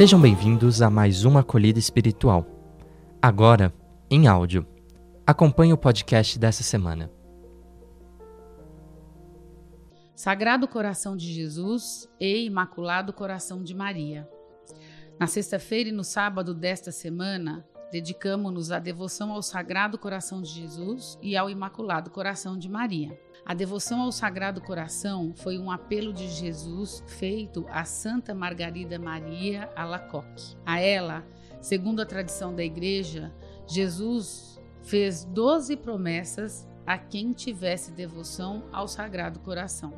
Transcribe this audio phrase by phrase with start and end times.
[0.00, 2.46] Sejam bem-vindos a mais uma acolhida espiritual.
[3.20, 3.70] Agora,
[4.10, 4.66] em áudio.
[5.26, 7.10] Acompanhe o podcast dessa semana.
[10.16, 14.26] Sagrado Coração de Jesus e Imaculado Coração de Maria.
[15.18, 17.62] Na sexta-feira e no sábado desta semana,
[17.92, 23.20] dedicamos-nos à devoção ao Sagrado Coração de Jesus e ao Imaculado Coração de Maria.
[23.50, 29.68] A devoção ao Sagrado Coração foi um apelo de Jesus feito a Santa Margarida Maria
[29.74, 30.56] Alacoque.
[30.64, 31.26] A ela,
[31.60, 33.32] segundo a tradição da Igreja,
[33.66, 39.92] Jesus fez doze promessas a quem tivesse devoção ao Sagrado Coração.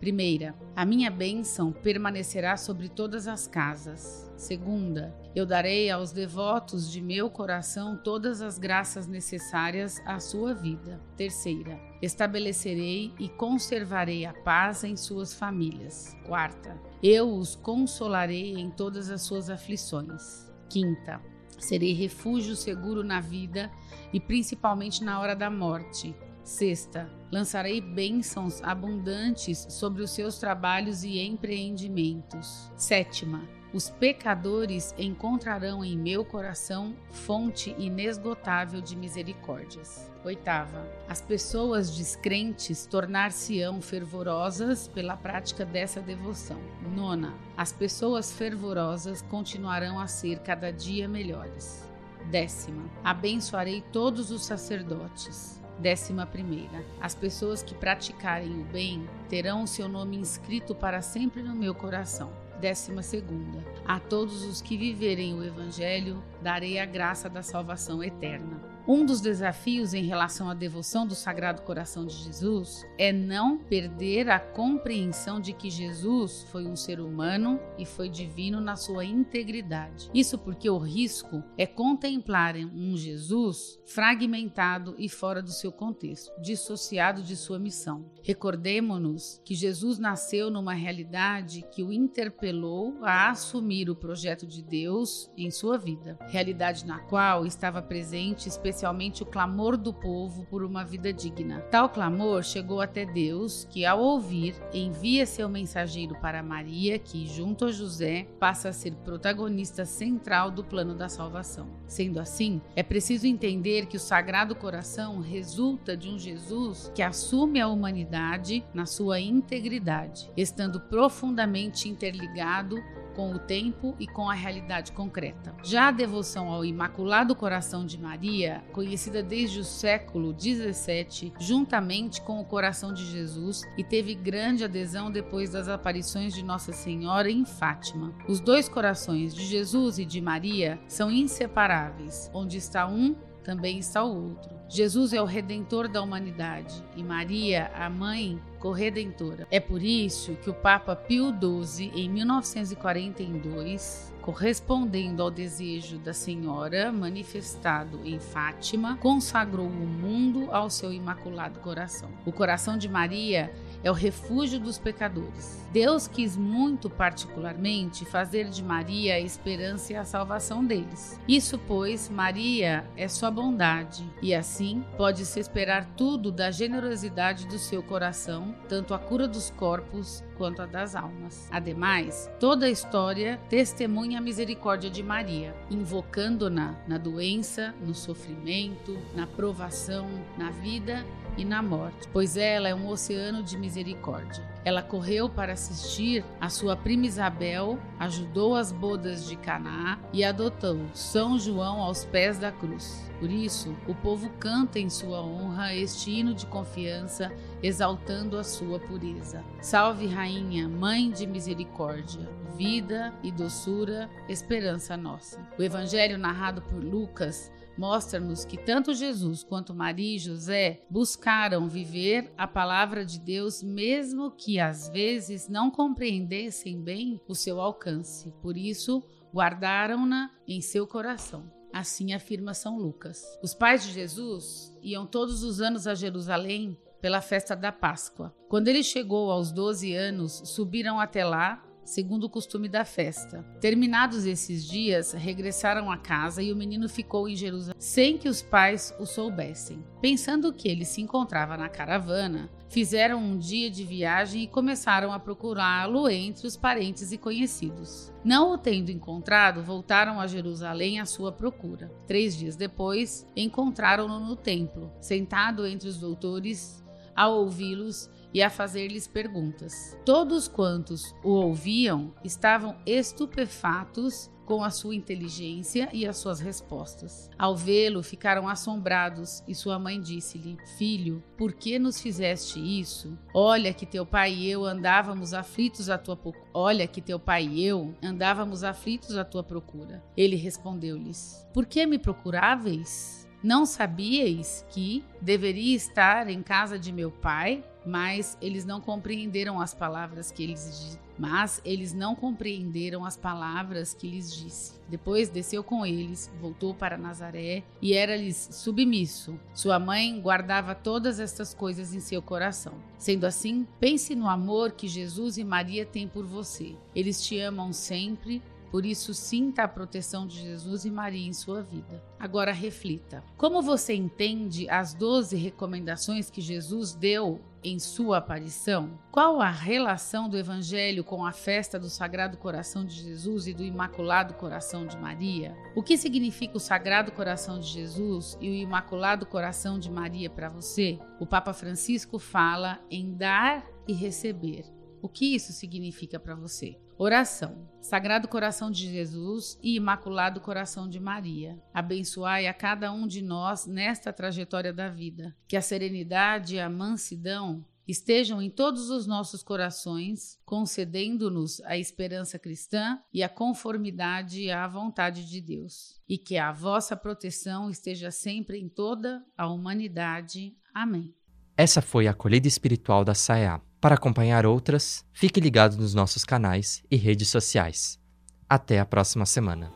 [0.00, 4.30] Primeira, a minha bênção permanecerá sobre todas as casas.
[4.36, 11.00] Segunda, eu darei aos devotos de meu coração todas as graças necessárias à sua vida.
[11.16, 16.14] Terceira, estabelecerei e conservarei a paz em suas famílias.
[16.26, 20.52] Quarta, eu os consolarei em todas as suas aflições.
[20.68, 21.20] Quinta,
[21.58, 23.70] serei refúgio seguro na vida
[24.12, 26.14] e principalmente na hora da morte.
[26.44, 32.70] Sexta, lançarei bênçãos abundantes sobre os seus trabalhos e empreendimentos.
[32.76, 40.12] Sétima, os pecadores encontrarão em meu coração fonte inesgotável de misericórdias.
[40.22, 46.60] Oitava, as pessoas descrentes tornar-se-ão fervorosas pela prática dessa devoção.
[46.94, 51.82] Nona, as pessoas fervorosas continuarão a ser cada dia melhores.
[52.30, 55.63] Décima, abençoarei todos os sacerdotes.
[55.78, 61.42] Décima primeira, as pessoas que praticarem o bem terão o seu nome inscrito para sempre
[61.42, 62.32] no meu coração.
[62.60, 68.73] Décima segunda, a todos os que viverem o Evangelho darei a graça da salvação eterna.
[68.86, 74.28] Um dos desafios em relação à devoção do Sagrado Coração de Jesus é não perder
[74.28, 80.10] a compreensão de que Jesus foi um ser humano e foi divino na sua integridade.
[80.12, 87.22] Isso porque o risco é contemplar um Jesus fragmentado e fora do seu contexto, dissociado
[87.22, 88.04] de sua missão.
[88.22, 95.30] Recordemos-nos que Jesus nasceu numa realidade que o interpelou a assumir o projeto de Deus
[95.38, 100.64] em sua vida, realidade na qual estava presente especialmente especialmente o clamor do povo por
[100.64, 101.60] uma vida digna.
[101.70, 107.66] Tal clamor chegou até Deus, que ao ouvir, envia seu mensageiro para Maria, que, junto
[107.66, 111.68] a José, passa a ser protagonista central do plano da salvação.
[111.86, 117.60] Sendo assim, é preciso entender que o Sagrado Coração resulta de um Jesus que assume
[117.60, 122.82] a humanidade na sua integridade, estando profundamente interligado
[123.14, 125.54] com o tempo e com a realidade concreta.
[125.62, 132.40] Já a devoção ao Imaculado Coração de Maria, conhecida desde o século XVII, juntamente com
[132.40, 137.44] o Coração de Jesus, e teve grande adesão depois das aparições de Nossa Senhora em
[137.44, 138.12] Fátima.
[138.28, 142.30] Os dois corações de Jesus e de Maria são inseparáveis.
[142.34, 143.14] Onde está um,
[143.44, 144.54] também está o outro.
[144.68, 149.46] Jesus é o redentor da humanidade e Maria, a mãe corredentora.
[149.50, 156.90] É por isso que o Papa Pio XII, em 1942, correspondendo ao desejo da Senhora
[156.90, 162.08] manifestado em Fátima, consagrou o mundo ao seu imaculado coração.
[162.24, 165.62] O coração de Maria é o refúgio dos pecadores.
[165.70, 171.20] Deus quis muito particularmente fazer de Maria a esperança e a salvação deles.
[171.28, 177.82] Isso, pois, Maria é sua bondade, e assim pode-se esperar tudo da generosidade do seu
[177.82, 181.48] coração, tanto a cura dos corpos quanto a das almas.
[181.50, 189.26] Ademais, toda a história testemunha a misericórdia de Maria, invocando-na na doença, no sofrimento, na
[189.26, 191.04] provação, na vida
[191.36, 194.44] e na morte, pois ela é um oceano de misericórdia.
[194.64, 200.80] Ela correu para assistir a sua prima Isabel, ajudou as bodas de Caná e adotou
[200.94, 203.04] São João aos pés da cruz.
[203.20, 207.32] Por isso, o povo canta em sua honra este hino de confiança,
[207.62, 209.44] exaltando a sua pureza.
[209.60, 215.40] Salve, Rainha, Mãe de Misericórdia, vida e doçura, esperança nossa.
[215.58, 222.32] O evangelho narrado por Lucas mostra-nos que tanto Jesus quanto Maria e José buscaram viver
[222.36, 228.32] a palavra de Deus, mesmo que às vezes não compreendessem bem o seu alcance.
[228.40, 231.50] Por isso, guardaram-na em seu coração.
[231.72, 233.22] Assim afirma São Lucas.
[233.42, 238.34] Os pais de Jesus iam todos os anos a Jerusalém pela festa da Páscoa.
[238.48, 243.44] Quando ele chegou aos 12 anos, subiram até lá segundo o costume da festa.
[243.60, 248.42] Terminados esses dias, regressaram a casa e o menino ficou em Jerusalém sem que os
[248.42, 249.84] pais o soubessem.
[250.00, 255.18] Pensando que ele se encontrava na caravana, fizeram um dia de viagem e começaram a
[255.18, 258.12] procurá-lo entre os parentes e conhecidos.
[258.24, 261.90] Não o tendo encontrado, voltaram a Jerusalém à sua procura.
[262.06, 266.82] Três dias depois, encontraram-no no templo, sentado entre os doutores,
[267.14, 269.96] a ouvi-los e a fazer-lhes perguntas.
[270.04, 277.30] Todos quantos o ouviam estavam estupefatos com a sua inteligência e as suas respostas.
[277.38, 283.18] Ao vê-lo, ficaram assombrados, e sua mãe disse-lhe: Filho, por que nos fizeste isso?
[283.32, 286.18] Olha que teu pai e eu andávamos aflitos à tua
[286.52, 290.02] Olha que teu pai e eu andávamos aflitos à tua procura.
[290.16, 293.23] Ele respondeu-lhes: Por que me procuráveis?
[293.44, 297.62] Não sabíeis que deveria estar em casa de meu pai?
[297.84, 304.08] Mas eles não compreenderam as palavras que eles mas eles não compreenderam as palavras que
[304.08, 304.72] lhes disse.
[304.88, 309.38] Depois desceu com eles, voltou para Nazaré e era-lhes submisso.
[309.52, 312.74] Sua mãe guardava todas estas coisas em seu coração.
[312.98, 316.74] Sendo assim, pense no amor que Jesus e Maria têm por você.
[316.94, 318.42] Eles te amam sempre
[318.74, 322.02] por isso, sinta a proteção de Jesus e Maria em sua vida.
[322.18, 328.98] Agora reflita: como você entende as 12 recomendações que Jesus deu em sua aparição?
[329.12, 333.62] Qual a relação do Evangelho com a festa do Sagrado Coração de Jesus e do
[333.62, 335.56] Imaculado Coração de Maria?
[335.76, 340.48] O que significa o Sagrado Coração de Jesus e o Imaculado Coração de Maria para
[340.48, 340.98] você?
[341.20, 344.64] O Papa Francisco fala em dar e receber.
[345.00, 346.76] O que isso significa para você?
[346.96, 347.68] Oração.
[347.80, 353.66] Sagrado Coração de Jesus e Imaculado Coração de Maria, abençoai a cada um de nós
[353.66, 355.36] nesta trajetória da vida.
[355.46, 362.38] Que a serenidade e a mansidão estejam em todos os nossos corações, concedendo-nos a esperança
[362.38, 366.00] cristã e a conformidade à vontade de Deus.
[366.08, 370.56] E que a vossa proteção esteja sempre em toda a humanidade.
[370.72, 371.14] Amém.
[371.56, 373.60] Essa foi a acolhida espiritual da SAEA.
[373.84, 378.00] Para acompanhar outras, fique ligado nos nossos canais e redes sociais.
[378.48, 379.70] Até a próxima semana.